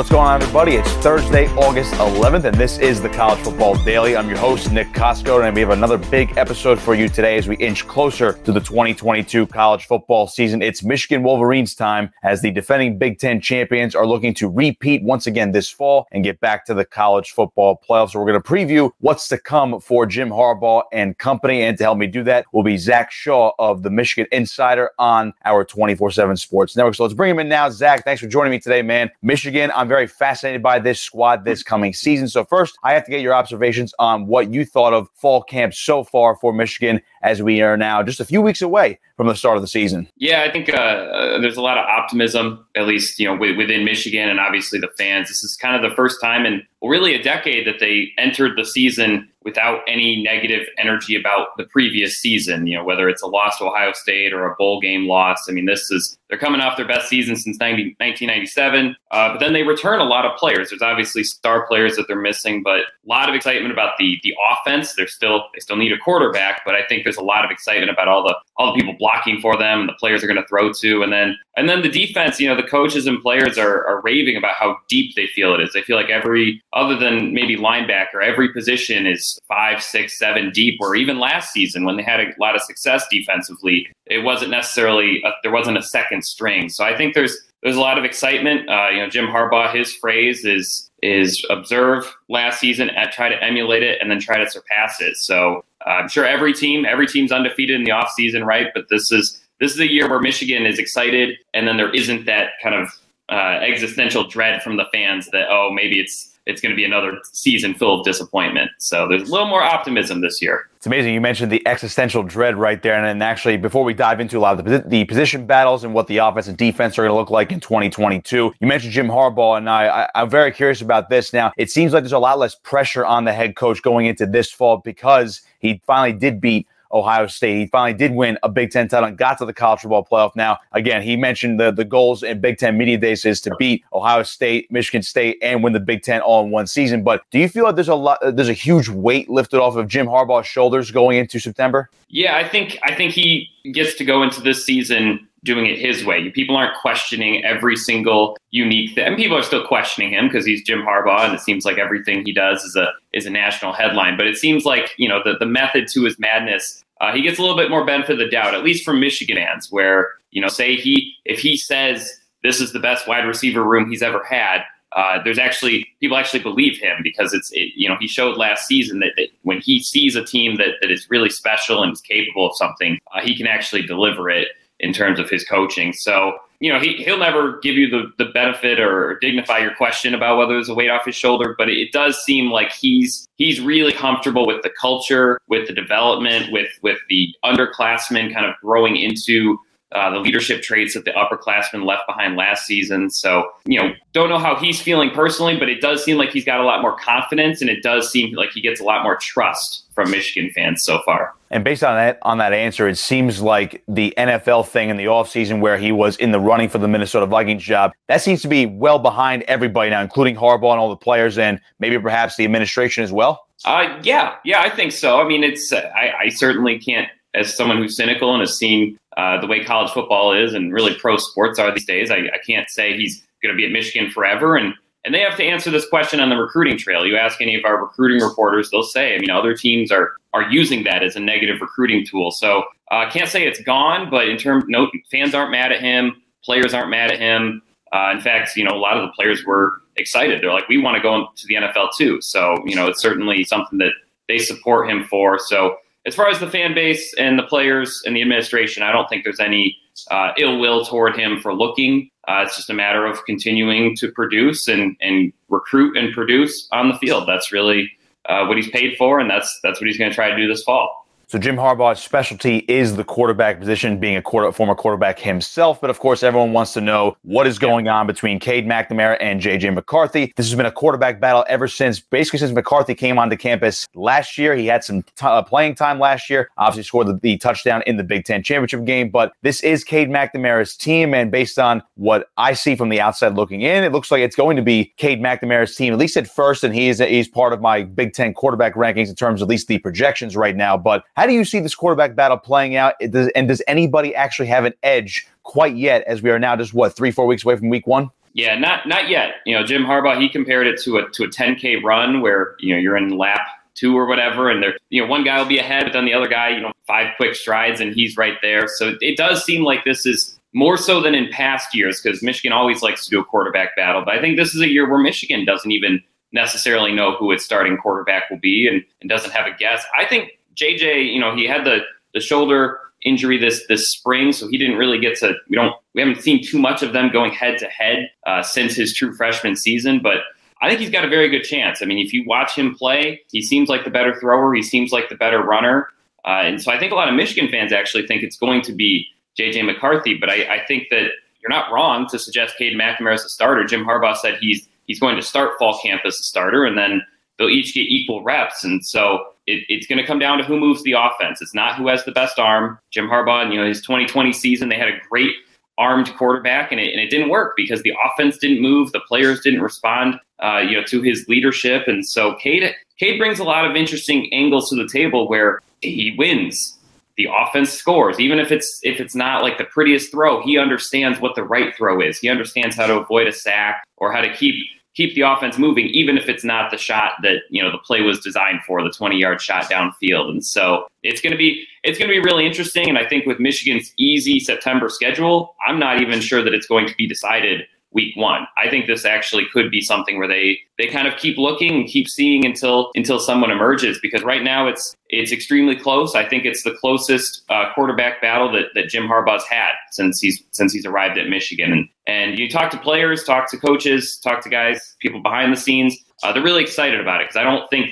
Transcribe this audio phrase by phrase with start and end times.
[0.00, 0.76] What's going on, everybody?
[0.76, 4.16] It's Thursday, August 11th, and this is the College Football Daily.
[4.16, 7.46] I'm your host, Nick Kosko, and we have another big episode for you today as
[7.46, 10.62] we inch closer to the 2022 college football season.
[10.62, 15.26] It's Michigan Wolverines time as the defending Big Ten champions are looking to repeat once
[15.26, 18.12] again this fall and get back to the college football playoffs.
[18.12, 21.60] So we're going to preview what's to come for Jim Harbaugh and company.
[21.60, 25.34] And to help me do that will be Zach Shaw of the Michigan Insider on
[25.44, 26.94] our 24 7 Sports Network.
[26.94, 27.68] So let's bring him in now.
[27.68, 29.10] Zach, thanks for joining me today, man.
[29.20, 32.28] Michigan, I'm very fascinated by this squad this coming season.
[32.28, 35.74] So, first, I have to get your observations on what you thought of fall camp
[35.74, 39.34] so far for Michigan as we are now just a few weeks away from the
[39.34, 40.08] start of the season.
[40.16, 43.84] Yeah, I think uh, uh, there's a lot of optimism, at least you know within
[43.84, 45.28] Michigan and obviously the fans.
[45.28, 48.64] This is kind of the first time in really a decade that they entered the
[48.64, 53.56] season without any negative energy about the previous season, you know, whether it's a loss
[53.58, 55.46] to Ohio State or a bowl game loss.
[55.48, 58.94] I mean, this is, they're coming off their best season since 90, 1997.
[59.10, 60.68] Uh, but then they return a lot of players.
[60.68, 64.34] There's obviously star players that they're missing, but a lot of excitement about the the
[64.52, 64.94] offense.
[64.94, 67.90] They're still, they still need a quarterback, but I think there's a lot of excitement
[67.90, 70.46] about all the, all the people blocking for them and the players are going to
[70.46, 71.02] throw to.
[71.02, 74.36] And then, and then the defense, you know, the coaches and players are, are raving
[74.36, 75.72] about how deep they feel it is.
[75.72, 80.78] They feel like every, other than maybe linebacker, every position is five, six, seven deep.
[80.80, 85.22] Or even last season when they had a lot of success defensively, it wasn't necessarily
[85.24, 86.68] a, there wasn't a second string.
[86.68, 88.68] So I think there's there's a lot of excitement.
[88.70, 93.42] Uh, you know, Jim Harbaugh, his phrase is is observe last season, and try to
[93.42, 95.16] emulate it, and then try to surpass it.
[95.16, 98.68] So uh, I'm sure every team every team's undefeated in the offseason, right?
[98.74, 102.26] But this is this is a year where Michigan is excited, and then there isn't
[102.26, 102.88] that kind of
[103.28, 107.18] uh, existential dread from the fans that oh maybe it's it's going to be another
[107.32, 108.70] season full of disappointment.
[108.78, 110.68] So there's a little more optimism this year.
[110.76, 111.12] It's amazing.
[111.12, 112.94] You mentioned the existential dread right there.
[112.94, 115.92] And then actually, before we dive into a lot of the, the position battles and
[115.92, 119.08] what the offense and defense are going to look like in 2022, you mentioned Jim
[119.08, 119.58] Harbaugh.
[119.58, 121.32] And I, I, I'm very curious about this.
[121.32, 124.24] Now, it seems like there's a lot less pressure on the head coach going into
[124.24, 127.58] this fall because he finally did beat Ohio State.
[127.58, 130.34] He finally did win a Big Ten title and got to the college football playoff.
[130.34, 133.84] Now, again, he mentioned the, the goals in Big Ten Media Days is to beat
[133.92, 137.02] Ohio State, Michigan State, and win the Big Ten all in one season.
[137.02, 139.88] But do you feel like there's a lot, there's a huge weight lifted off of
[139.88, 141.88] Jim Harbaugh's shoulders going into September?
[142.08, 146.04] Yeah, I think I think he gets to go into this season doing it his
[146.04, 146.30] way.
[146.30, 149.06] People aren't questioning every single unique thing.
[149.06, 152.24] And people are still questioning him because he's Jim Harbaugh, and it seems like everything
[152.24, 154.16] he does is a is a national headline.
[154.16, 156.84] But it seems like you know the the method to his madness.
[157.00, 159.72] Uh, he gets a little bit more benefit of the doubt, at least from Michigans,
[159.72, 163.88] where you know, say he if he says this is the best wide receiver room
[163.88, 164.62] he's ever had.
[164.96, 168.66] Uh, there's actually people actually believe him because it's it, you know he showed last
[168.66, 172.00] season that, that, when he sees a team that, that is really special and is
[172.00, 174.48] capable of something, uh, he can actually deliver it
[174.80, 175.92] in terms of his coaching.
[175.92, 180.14] So, you know, he, he'll never give you the, the benefit or dignify your question
[180.14, 183.60] about whether there's a weight off his shoulder, but it does seem like he's he's
[183.60, 188.96] really comfortable with the culture, with the development, with with the underclassmen kind of growing
[188.96, 189.58] into
[189.92, 193.10] uh, the leadership traits that the upperclassmen left behind last season.
[193.10, 196.44] So, you know, don't know how he's feeling personally, but it does seem like he's
[196.44, 199.16] got a lot more confidence and it does seem like he gets a lot more
[199.16, 201.34] trust from Michigan fans so far.
[201.50, 205.06] And based on that on that answer, it seems like the NFL thing in the
[205.06, 208.48] offseason where he was in the running for the Minnesota Vikings job, that seems to
[208.48, 212.44] be well behind everybody now, including Harbaugh and all the players and maybe perhaps the
[212.44, 213.46] administration as well.
[213.64, 215.20] Uh, yeah, yeah, I think so.
[215.20, 218.98] I mean, it's uh, I, I certainly can't as someone who's cynical and has seen
[219.16, 222.38] uh, the way college football is and really pro sports are these days, I, I
[222.46, 224.56] can't say he's going to be at Michigan forever.
[224.56, 224.74] And
[225.04, 227.06] and they have to answer this question on the recruiting trail.
[227.06, 230.42] You ask any of our recruiting reporters, they'll say, I mean, other teams are are
[230.50, 232.30] using that as a negative recruiting tool.
[232.30, 235.80] So I uh, can't say it's gone, but in terms, no fans aren't mad at
[235.80, 237.62] him, players aren't mad at him.
[237.92, 240.42] Uh, in fact, you know, a lot of the players were excited.
[240.42, 242.20] They're like, we want to go into the NFL too.
[242.20, 243.92] So you know, it's certainly something that
[244.28, 245.38] they support him for.
[245.38, 245.76] So
[246.06, 249.24] as far as the fan base and the players and the administration, I don't think
[249.24, 249.76] there's any
[250.10, 252.10] uh, ill will toward him for looking.
[252.26, 256.88] Uh, it's just a matter of continuing to produce and, and recruit and produce on
[256.88, 257.28] the field.
[257.28, 257.90] That's really
[258.28, 260.46] uh, what he's paid for, and that's that's what he's going to try to do
[260.46, 260.99] this fall.
[261.30, 265.80] So Jim Harbaugh's specialty is the quarterback position, being a quarter, former quarterback himself.
[265.80, 269.40] But of course, everyone wants to know what is going on between Cade McNamara and
[269.40, 270.32] JJ McCarthy.
[270.34, 274.38] This has been a quarterback battle ever since, basically since McCarthy came onto campus last
[274.38, 274.56] year.
[274.56, 276.50] He had some t- uh, playing time last year.
[276.58, 279.08] Obviously, scored the, the, touchdown in the Big Ten championship game.
[279.08, 283.34] But this is Cade McNamara's team, and based on what I see from the outside
[283.34, 286.26] looking in, it looks like it's going to be Cade McNamara's team, at least at
[286.26, 286.64] first.
[286.64, 289.50] And he is he's part of my Big Ten quarterback rankings in terms of at
[289.50, 290.76] least the projections right now.
[290.76, 292.94] But how do you see this quarterback battle playing out?
[293.10, 296.72] Does, and does anybody actually have an edge quite yet as we are now just
[296.72, 298.08] what, three, four weeks away from week one?
[298.32, 299.34] Yeah, not not yet.
[299.44, 302.74] You know, Jim Harbaugh, he compared it to a to a 10K run where, you
[302.74, 303.42] know, you're in lap
[303.74, 306.14] two or whatever, and there, you know, one guy will be ahead, but then the
[306.14, 308.66] other guy, you know, five quick strides and he's right there.
[308.66, 312.52] So it does seem like this is more so than in past years because Michigan
[312.52, 314.02] always likes to do a quarterback battle.
[314.06, 316.02] But I think this is a year where Michigan doesn't even
[316.32, 319.84] necessarily know who its starting quarterback will be and, and doesn't have a guess.
[319.98, 321.80] I think JJ, you know, he had the
[322.14, 325.34] the shoulder injury this this spring, so he didn't really get to.
[325.48, 328.74] We don't we haven't seen too much of them going head to head uh, since
[328.74, 330.18] his true freshman season, but.
[330.62, 331.80] I think he's got a very good chance.
[331.80, 334.52] I mean, if you watch him play, he seems like the better thrower.
[334.52, 335.88] He seems like the better runner.
[336.26, 338.72] Uh, and so I think a lot of Michigan fans actually think it's going to
[338.72, 339.06] be
[339.38, 339.62] J.J.
[339.62, 340.18] McCarthy.
[340.18, 343.64] But I, I think that you're not wrong to suggest Cade McNamara as a starter.
[343.64, 347.02] Jim Harbaugh said he's he's going to start fall camp as a starter, and then
[347.38, 348.62] they'll each get equal reps.
[348.62, 351.40] And so it, it's going to come down to who moves the offense.
[351.42, 352.78] It's not who has the best arm.
[352.90, 355.34] Jim Harbaugh, you know, his 2020 season, they had a great
[355.78, 359.40] armed quarterback, and it, and it didn't work because the offense didn't move, the players
[359.40, 361.88] didn't respond, uh, you know, to his leadership.
[361.88, 366.14] And so Cade, Cade brings a lot of interesting angles to the table where he
[366.16, 366.76] wins.
[367.16, 370.42] The offense scores, even if it's if it's not like the prettiest throw.
[370.42, 372.18] He understands what the right throw is.
[372.18, 374.54] He understands how to avoid a sack or how to keep
[374.94, 378.02] keep the offense moving, even if it's not the shot that you know the play
[378.02, 380.30] was designed for, the 20 yard shot downfield.
[380.30, 382.88] And so it's going to be it's going to be really interesting.
[382.88, 386.86] And I think with Michigan's easy September schedule, I'm not even sure that it's going
[386.86, 388.46] to be decided week one.
[388.56, 391.86] I think this actually could be something where they they kind of keep looking and
[391.86, 396.14] keep seeing until until someone emerges because right now it's it's extremely close.
[396.14, 400.42] I think it's the closest uh, quarterback battle that, that Jim Harbaugh's had since he's
[400.52, 401.72] since he's arrived at Michigan.
[401.72, 405.56] And and you talk to players, talk to coaches, talk to guys, people behind the
[405.56, 405.96] scenes.
[406.24, 407.86] Uh, they're really excited about it because I don't think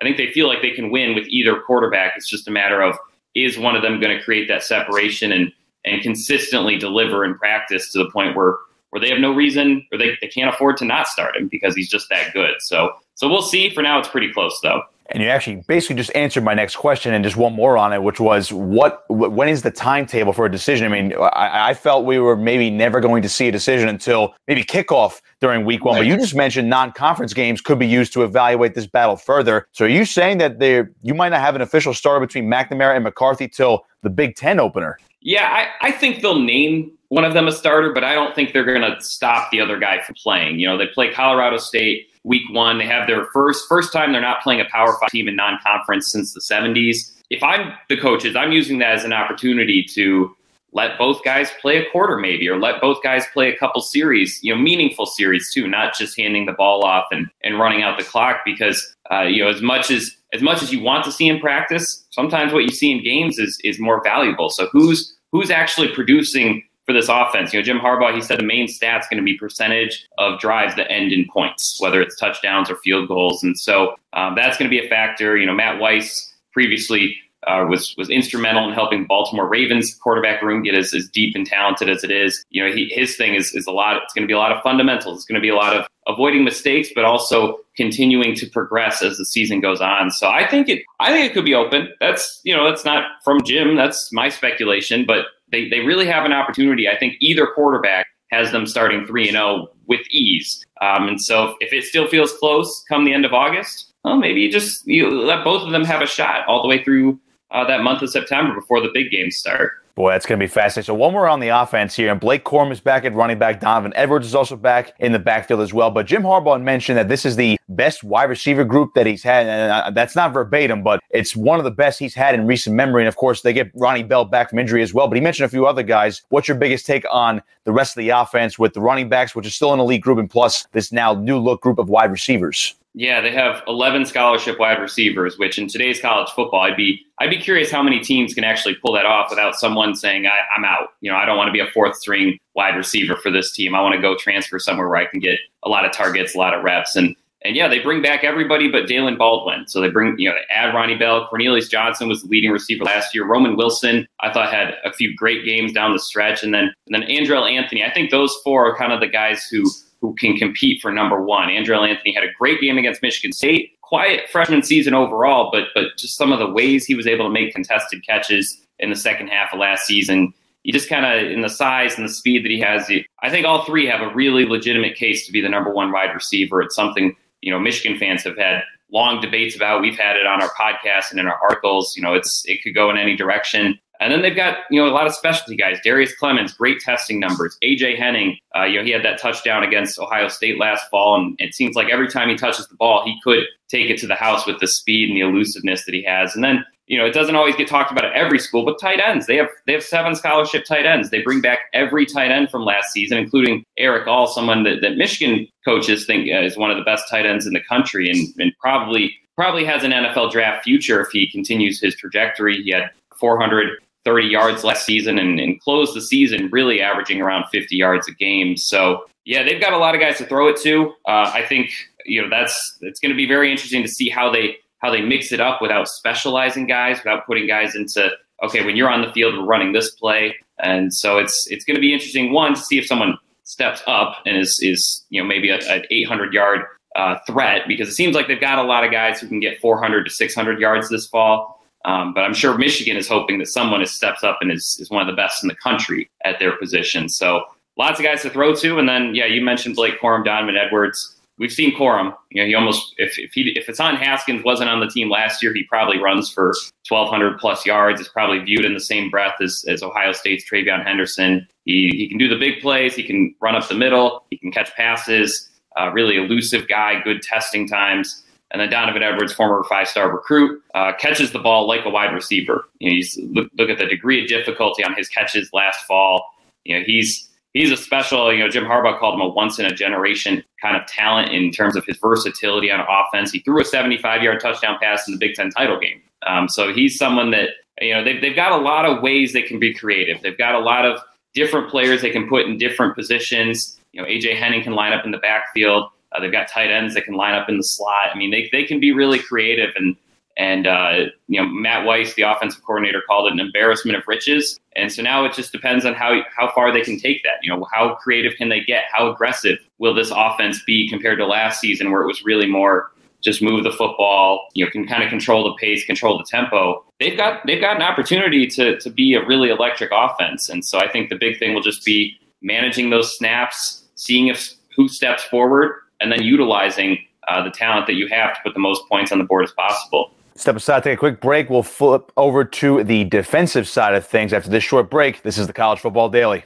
[0.00, 2.12] I think they feel like they can win with either quarterback.
[2.16, 2.96] It's just a matter of
[3.34, 5.52] is one of them going to create that separation and
[5.84, 8.58] and consistently deliver in practice to the point where
[8.90, 11.74] where they have no reason or they, they can't afford to not start him because
[11.74, 12.54] he's just that good.
[12.60, 13.70] So so we'll see.
[13.70, 14.82] For now, it's pretty close though.
[15.10, 18.02] And you actually basically just answered my next question and just one more on it,
[18.02, 20.86] which was what when is the timetable for a decision?
[20.86, 24.34] I mean, I, I felt we were maybe never going to see a decision until
[24.48, 25.98] maybe kickoff during week one.
[25.98, 29.68] But you just mentioned non-conference games could be used to evaluate this battle further.
[29.72, 32.94] So are you saying that there you might not have an official starter between McNamara
[32.94, 34.98] and McCarthy till the Big Ten opener?
[35.20, 38.52] Yeah, I, I think they'll name one of them a starter, but I don't think
[38.52, 40.58] they're going to stop the other guy from playing.
[40.58, 42.78] You know, they play Colorado State week one.
[42.78, 46.10] They have their first first time they're not playing a Power Five team in non-conference
[46.10, 47.12] since the '70s.
[47.30, 50.34] If I'm the coaches, I'm using that as an opportunity to
[50.72, 54.40] let both guys play a quarter maybe or let both guys play a couple series
[54.42, 57.96] you know meaningful series too not just handing the ball off and, and running out
[57.96, 61.12] the clock because uh, you know as much as as much as you want to
[61.12, 65.16] see in practice sometimes what you see in games is is more valuable so who's
[65.30, 67.52] who's actually producing for this offense.
[67.52, 70.74] You know, Jim Harbaugh, he said the main stat's going to be percentage of drives
[70.76, 73.42] that end in points, whether it's touchdowns or field goals.
[73.42, 75.36] And so um, that's going to be a factor.
[75.36, 80.62] You know, Matt Weiss previously uh, was was instrumental in helping Baltimore Ravens quarterback room
[80.62, 82.44] get as, as deep and talented as it is.
[82.50, 84.02] You know, he, his thing is is a lot.
[84.02, 85.18] It's going to be a lot of fundamentals.
[85.18, 89.16] It's going to be a lot of avoiding mistakes, but also continuing to progress as
[89.16, 90.10] the season goes on.
[90.10, 91.88] So I think it I think it could be open.
[92.00, 93.76] That's you know that's not from Jim.
[93.76, 96.88] That's my speculation, but they, they really have an opportunity.
[96.88, 100.64] I think either quarterback has them starting 3 and 0 with ease.
[100.80, 104.48] Um, and so if it still feels close come the end of August, well, maybe
[104.48, 107.20] just you let both of them have a shot all the way through
[107.54, 109.72] uh, that month of September before the big games start.
[109.94, 110.86] Boy, that's going to be fascinating.
[110.86, 113.60] So one more on the offense here, and Blake Corum is back at running back.
[113.60, 115.88] Donovan Edwards is also back in the backfield as well.
[115.92, 119.46] But Jim Harbaugh mentioned that this is the best wide receiver group that he's had,
[119.46, 122.74] and uh, that's not verbatim, but it's one of the best he's had in recent
[122.74, 123.02] memory.
[123.02, 125.06] And of course, they get Ronnie Bell back from injury as well.
[125.06, 126.22] But he mentioned a few other guys.
[126.30, 129.46] What's your biggest take on the rest of the offense with the running backs, which
[129.46, 132.74] is still an elite group, and plus this now new look group of wide receivers?
[132.96, 137.30] Yeah, they have 11 scholarship wide receivers, which in today's college football, I'd be I'd
[137.30, 140.64] be curious how many teams can actually pull that off without someone saying I, am
[140.64, 140.90] out.
[141.00, 143.74] You know, I don't want to be a fourth string wide receiver for this team.
[143.74, 146.38] I want to go transfer somewhere where I can get a lot of targets, a
[146.38, 149.66] lot of reps, and and yeah, they bring back everybody but Daylen Baldwin.
[149.66, 151.26] So they bring you know they add Ronnie Bell.
[151.26, 153.26] Cornelius Johnson was the leading receiver last year.
[153.26, 156.94] Roman Wilson, I thought had a few great games down the stretch, and then and
[156.94, 157.84] then Andrel Anthony.
[157.84, 159.64] I think those four are kind of the guys who
[160.04, 161.48] who can compete for number one.
[161.48, 163.70] Andrel Anthony had a great game against Michigan State.
[163.80, 167.30] Quiet freshman season overall, but but just some of the ways he was able to
[167.30, 170.34] make contested catches in the second half of last season.
[170.62, 172.90] He just kind of, in the size and the speed that he has,
[173.22, 176.14] I think all three have a really legitimate case to be the number one wide
[176.14, 176.60] receiver.
[176.60, 179.80] It's something you know Michigan fans have had long debates about.
[179.80, 181.96] We've had it on our podcast and in our articles.
[181.96, 183.78] You know, it's it could go in any direction.
[184.00, 185.78] And then they've got you know a lot of specialty guys.
[185.82, 187.56] Darrius Clemons, great testing numbers.
[187.62, 191.36] AJ Henning, uh, you know he had that touchdown against Ohio State last fall, and
[191.38, 194.14] it seems like every time he touches the ball, he could take it to the
[194.14, 196.34] house with the speed and the elusiveness that he has.
[196.34, 199.00] And then you know it doesn't always get talked about at every school, but tight
[199.00, 201.10] ends they have they have seven scholarship tight ends.
[201.10, 204.96] They bring back every tight end from last season, including Erick All, someone that, that
[204.96, 208.28] Michigan coaches think uh, is one of the best tight ends in the country, and,
[208.38, 212.62] and probably probably has an NFL draft future if he continues his trajectory.
[212.62, 212.90] He had
[213.24, 218.12] 430 yards last season and, and closed the season really averaging around 50 yards a
[218.12, 218.54] game.
[218.54, 220.90] So yeah, they've got a lot of guys to throw it to.
[221.08, 221.70] Uh, I think
[222.04, 225.00] you know that's it's going to be very interesting to see how they how they
[225.00, 228.10] mix it up without specializing guys, without putting guys into
[228.42, 231.76] okay when you're on the field we're running this play, and so it's it's going
[231.76, 235.26] to be interesting one to see if someone steps up and is is you know
[235.26, 236.60] maybe an 800 yard
[236.94, 239.58] uh, threat because it seems like they've got a lot of guys who can get
[239.60, 241.53] 400 to 600 yards this fall.
[241.84, 244.90] Um, but I'm sure Michigan is hoping that someone has steps up and is, is
[244.90, 247.08] one of the best in the country at their position.
[247.08, 247.44] So
[247.76, 248.78] lots of guys to throw to.
[248.78, 251.16] And then, yeah, you mentioned Blake Corum, Donovan Edwards.
[251.36, 252.14] We've seen Corum.
[252.30, 255.42] You know, he almost if if he if Hassan Haskins wasn't on the team last
[255.42, 256.54] year, he probably runs for
[256.88, 258.00] 1,200 plus yards.
[258.00, 261.46] It's probably viewed in the same breath as, as Ohio State's TreVeyon Henderson.
[261.64, 262.94] He he can do the big plays.
[262.94, 264.24] He can run up the middle.
[264.30, 265.50] He can catch passes.
[265.76, 267.00] Uh, really elusive guy.
[267.02, 268.23] Good testing times.
[268.50, 272.68] And then Donovan Edwards, former five-star recruit, uh, catches the ball like a wide receiver.
[272.78, 276.24] You know, look, look at the degree of difficulty on his catches last fall.
[276.64, 278.32] You know, he's he's a special.
[278.32, 281.50] You know, Jim Harbaugh called him a once in a generation kind of talent in
[281.50, 283.32] terms of his versatility on offense.
[283.32, 286.00] He threw a 75-yard touchdown pass in the Big Ten title game.
[286.26, 289.42] Um, so he's someone that you know they've they've got a lot of ways they
[289.42, 290.22] can be creative.
[290.22, 291.00] They've got a lot of
[291.34, 293.78] different players they can put in different positions.
[293.92, 295.88] You know, AJ Henning can line up in the backfield.
[296.14, 298.10] Uh, they've got tight ends that can line up in the slot.
[298.12, 299.70] I mean, they, they can be really creative.
[299.76, 299.96] And,
[300.36, 304.58] and uh, you know, Matt Weiss, the offensive coordinator, called it an embarrassment of riches.
[304.76, 307.38] And so now it just depends on how, how far they can take that.
[307.42, 308.84] You know, how creative can they get?
[308.92, 312.90] How aggressive will this offense be compared to last season where it was really more
[313.24, 316.84] just move the football, you know, can kind of control the pace, control the tempo.
[317.00, 320.48] They've got they've got an opportunity to to be a really electric offense.
[320.48, 324.52] And so I think the big thing will just be managing those snaps, seeing if
[324.76, 328.60] who steps forward and then utilizing uh, the talent that you have to put the
[328.60, 330.12] most points on the board as possible.
[330.36, 331.48] Step aside, take a quick break.
[331.48, 335.22] We'll flip over to the defensive side of things after this short break.
[335.22, 336.44] This is the College Football Daily.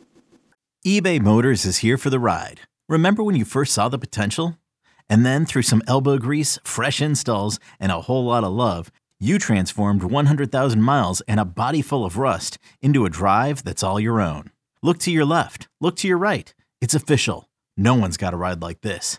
[0.87, 2.61] eBay Motors is here for the ride.
[2.89, 4.57] Remember when you first saw the potential?
[5.11, 9.41] And then through some elbow grease, fresh installs, and a whole lot of love, you
[9.41, 14.21] transformed 100,000 miles and a body full of rust into a drive that's all your
[14.21, 14.53] own.
[14.83, 16.55] Look to your left, look to your right.
[16.81, 17.49] It's official.
[17.77, 19.19] No one's got a ride like this.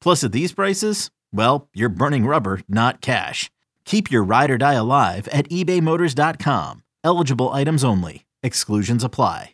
[0.00, 3.50] Plus, at these prices, well, you're burning rubber, not cash.
[3.84, 6.82] Keep your ride or die alive at ebaymotors.com.
[7.04, 8.26] Eligible items only.
[8.42, 9.52] Exclusions apply.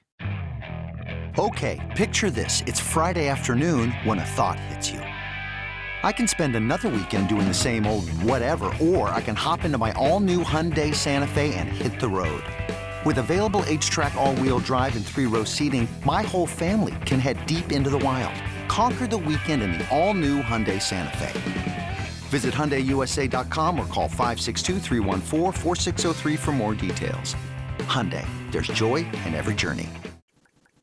[1.39, 2.63] Okay, picture this.
[2.67, 4.99] It's Friday afternoon when a thought hits you.
[4.99, 9.79] I can spend another weekend doing the same old whatever, or I can hop into
[9.79, 12.43] my all-new Hyundai Santa Fe and hit the road.
[13.07, 17.89] With available H-Track all-wheel drive and three-row seating, my whole family can head deep into
[17.89, 18.35] the wild.
[18.73, 21.99] Conquer the weekend in the all-new Hyundai Santa Fe.
[22.31, 24.79] Visit HyundaiUSA.com or call 562
[26.39, 27.37] for more details.
[27.81, 29.91] Hyundai, there's joy in every journey.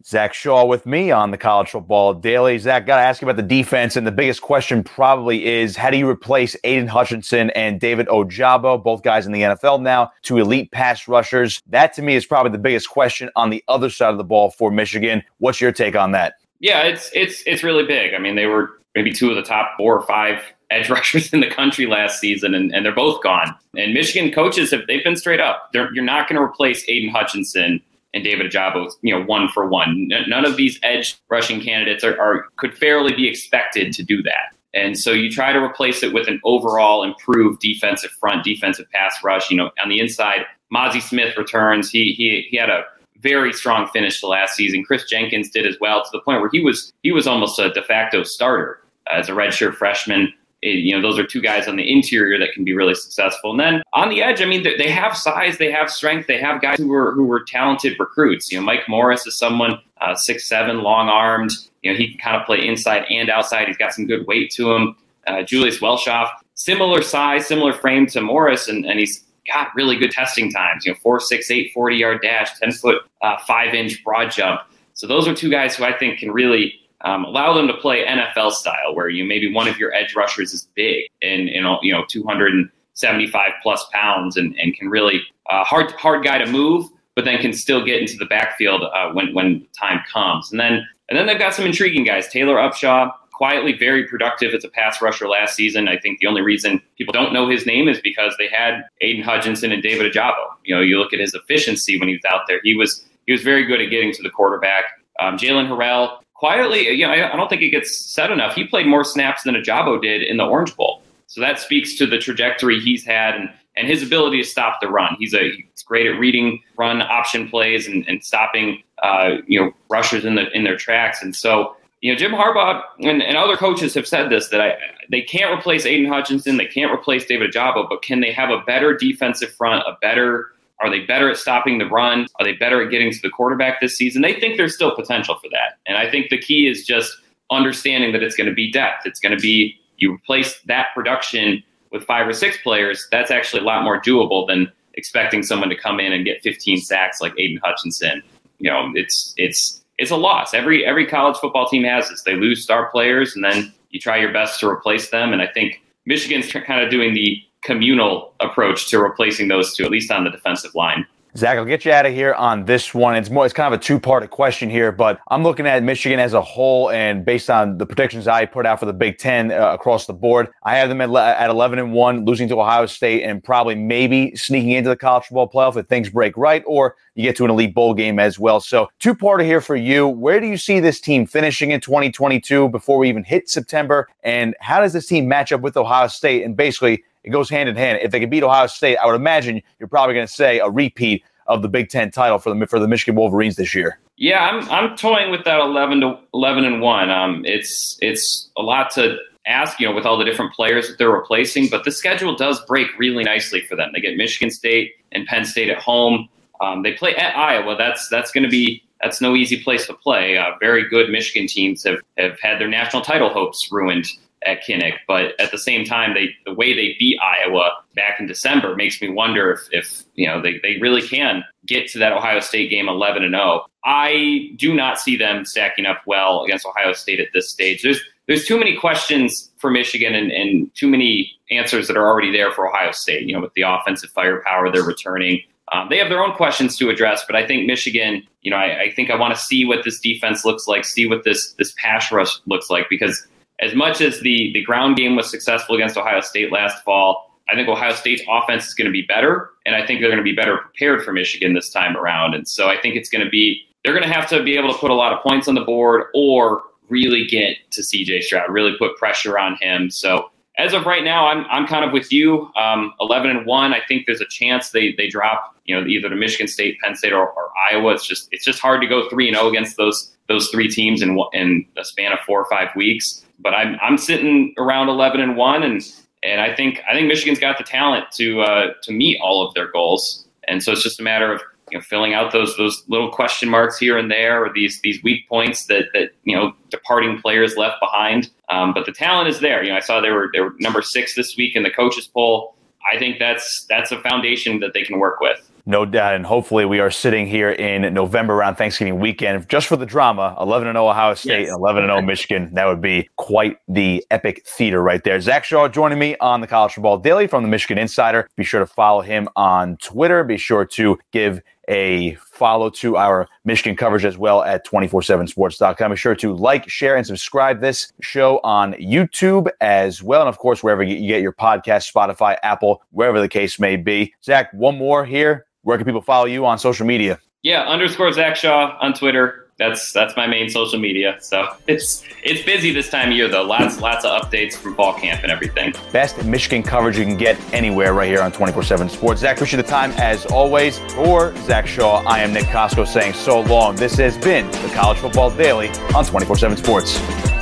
[0.05, 2.60] Zach Shaw with me on the College Football Daily.
[2.60, 5.89] Zach, got to ask you about the defense, and the biggest question probably is how
[5.89, 10.38] do you replace Aidan Hutchinson and David Ojabo, both guys in the NFL now, two
[10.38, 11.63] elite pass rushers?
[11.65, 14.51] That to me is probably the biggest question on the other side of the ball
[14.51, 15.24] for Michigan.
[15.39, 16.36] What's your take on that?
[16.60, 18.13] Yeah, it's it's it's really big.
[18.13, 21.39] I mean, they were maybe two of the top four or five edge rushers in
[21.39, 23.56] the country last season, and, and they're both gone.
[23.78, 25.70] And Michigan coaches have they've been straight up.
[25.74, 27.82] They're, you're not going to replace Aidan Hutchinson
[28.13, 30.10] and David Ojabo, you know, one for one.
[30.28, 34.56] None of these edge rushing candidates are, are could fairly be expected to do that.
[34.74, 39.16] And so you try to replace it with an overall improved defensive front, defensive pass
[39.24, 39.50] rush.
[39.50, 41.89] You know, on the inside, Mazi Smith returns.
[41.89, 42.84] He he he had a
[43.21, 44.83] very strong finish to last season.
[44.83, 47.71] Kris Jenkins did as well to the point where he was he was almost a
[47.71, 50.33] de facto starter as a redshirt freshman.
[50.61, 53.51] You know, those are two guys on the interior that can be really successful.
[53.51, 56.61] And then on the edge, I mean, they have size, they have strength, they have
[56.61, 58.51] guys who were who were talented recruits.
[58.51, 61.51] You know, Mike Morris is someone uh, six seven, long armed.
[61.81, 63.67] You know, he can kind of play inside and outside.
[63.67, 64.95] He's got some good weight to him.
[65.27, 70.12] Uh, Julius Welschof, similar size, similar frame to Morris, and, and he's got really good
[70.12, 70.86] testing times.
[70.86, 74.62] You know, four six eight, 40 yard dash, ten foot uh, five inch broad jump.
[74.94, 78.06] So those are two guys who I think can really um, allow them to play
[78.06, 81.79] NFL style, where you maybe one of your edge rushers is big and you know
[81.82, 86.89] you know 275 plus pounds and, and can really uh, hard hard guy to move,
[87.15, 90.51] but then can still get into the backfield uh, when when time comes.
[90.51, 92.27] And then and then they've got some intriguing guys.
[92.27, 95.88] Taylor Upshaw, quietly very productive as a pass rusher last season.
[95.88, 99.24] I think the only reason people don't know his name is because they had Aidan
[99.24, 100.43] Hutchinson and David Ojabo.
[100.65, 102.60] You know, you look at his efficiency when he was out there.
[102.63, 104.84] He was he was very good at getting to the quarterback.
[105.22, 108.55] Um, Jaylen Harrell, quietly, you know, I don't think it gets said enough.
[108.55, 111.01] He played more snaps than Ojabo did in the Orange Bowl.
[111.27, 114.89] So that speaks to the trajectory he's had and, and his ability to stop the
[114.89, 115.15] run.
[115.17, 119.72] He's a he's great at reading run option plays and, and stopping uh, you know
[119.89, 121.24] rushers in the in their tracks.
[121.24, 124.73] And so you know Jim Harbaugh and, and other coaches have said this that I
[125.09, 128.62] they can't replace Aidan Hutchinson, they can't replace David Ojabo, but can they have a
[128.62, 132.27] better defensive front, a better are they better at stopping the run?
[132.39, 134.21] Are they better at getting to the quarterback this season?
[134.21, 135.77] They think there's still potential for that.
[135.85, 137.12] And I think the key is just
[137.51, 139.05] understanding that it's going to be depth.
[139.05, 143.05] It's going to be you replace that production with five or six players.
[143.12, 146.79] That's actually a lot more doable than expecting someone to come in and get 15
[146.79, 148.21] sacks like Aidan Hutchinson.
[148.59, 150.53] You know, it's it's it's a loss.
[150.53, 152.23] Every every college football team has this.
[152.23, 155.33] They lose star players, and then you try your best to replace them.
[155.33, 159.91] And I think Michigan's kind of doing the communal approach to replacing those two, at
[159.91, 161.05] least on the defensive line.
[161.38, 163.15] Zach, I'll get you out of here on this one.
[163.15, 166.34] It's more, it's kind of a two-part question here, but I'm looking at Michigan as
[166.34, 169.74] a whole, and based on the predictions I put out for the Big Ten uh,
[169.74, 173.24] across the board, I have them at, at 11 and one, losing to Ohio State,
[173.24, 177.24] and probably maybe sneaking into the college football playoff if things break right, or you
[177.24, 178.60] get to an elite bowl game as well.
[178.60, 180.08] So, two-parter here for you.
[180.08, 184.56] Where do you see this team finishing in 2022 before we even hit September, and
[184.62, 186.44] how does this team match up with Ohio State?
[186.44, 187.99] And basically, it goes hand in hand.
[188.01, 190.69] If they can beat Ohio State, I would imagine you're probably going to say a
[190.69, 193.99] repeat of the Big Ten title for the for the Michigan Wolverines this year.
[194.17, 197.10] Yeah, I'm I'm toying with that 11 to 11 and one.
[197.10, 200.97] Um, it's it's a lot to ask, you know, with all the different players that
[200.97, 203.89] they're replacing, but the schedule does break really nicely for them.
[203.93, 206.29] They get Michigan State and Penn State at home.
[206.62, 207.75] Um, they play at Iowa.
[207.77, 210.38] That's that's going to be that's no easy place to play.
[210.38, 214.05] Uh, very good Michigan teams have have had their national title hopes ruined
[214.45, 214.93] at Kinnick.
[215.08, 219.02] But at the same time, they the way they beat Iowa back in December makes
[219.02, 222.69] me wonder if, if you know they, they really can get to that Ohio State
[222.69, 223.65] game 11 and 0.
[223.86, 227.82] I do not see them stacking up well against Ohio State at this stage.
[227.82, 232.32] There's there's too many questions for Michigan and, and too many answers that are already
[232.32, 233.28] there for Ohio State.
[233.28, 235.41] You know, with the offensive firepower they're returning.
[235.71, 238.82] Um, they have their own questions to address, but I think Michigan, you know, I,
[238.82, 241.75] I think I want to see what this defense looks like, see what this this
[241.78, 243.28] pass rush looks like, because
[243.62, 247.56] as much as the the ground game was successful against Ohio State last fall, I
[247.56, 250.24] think Ohio State's offense is going to be better, and I think they're going to
[250.24, 252.34] be better prepared for Michigan this time around.
[252.36, 254.74] And so I think it's going to be they're going to have to be able
[254.74, 258.50] to put a lot of points on the board or really get to CJ Stroud,
[258.50, 259.89] really put pressure on him.
[259.89, 262.52] So as of right now, I'm I'm kind of with you.
[262.56, 263.74] Um, 11 and one.
[263.74, 266.95] I think there's a chance they they drop you know either to Michigan State, Penn
[266.95, 267.93] State, or, or Iowa.
[267.93, 271.02] It's just it's just hard to go three and zero against those those three teams
[271.02, 273.26] in in a span of four or five weeks.
[273.39, 275.82] But I'm I'm sitting around 11 and one, and
[276.23, 279.54] and I think I think Michigan's got the talent to uh, to meet all of
[279.54, 282.84] their goals, and so it's just a matter of you know filling out those those
[282.88, 286.54] little question marks here and there, or these these weak points that that you know
[286.69, 288.30] departing players left behind.
[288.49, 289.63] Um, but the talent is there.
[289.63, 292.08] You know, I saw they were they were number six this week in the coaches
[292.08, 292.56] poll.
[292.91, 295.48] I think that's that's a foundation that they can work with.
[295.69, 296.15] No doubt.
[296.15, 300.36] And hopefully we are sitting here in November around Thanksgiving weekend just for the drama
[300.39, 301.55] 11 0 Ohio State, yes.
[301.55, 302.51] 11 0 Michigan.
[302.55, 305.21] That would be quite the epic theater right there.
[305.21, 308.27] Zach Shaw joining me on the College Football Daily from the Michigan Insider.
[308.36, 310.23] Be sure to follow him on Twitter.
[310.23, 315.91] Be sure to give a follow to our Michigan coverage as well at 247sports.com.
[315.91, 320.21] Be sure to like, share, and subscribe this show on YouTube as well.
[320.21, 324.15] And of course, wherever you get your podcast, Spotify, Apple, wherever the case may be.
[324.23, 327.19] Zach, one more here where can people follow you on social media?
[327.43, 329.45] Yeah, underscore Zach Shaw on Twitter.
[329.60, 331.17] That's that's my main social media.
[331.21, 333.43] So it's it's busy this time of year though.
[333.43, 335.75] Lots lots of updates from fall camp and everything.
[335.91, 339.21] Best Michigan coverage you can get anywhere right here on 24/7 Sports.
[339.21, 340.79] Zach, appreciate the time as always.
[340.95, 343.75] For Zach Shaw, I am Nick Kosko saying so long.
[343.75, 347.38] This has been the College Football Daily on 24/7 Sports.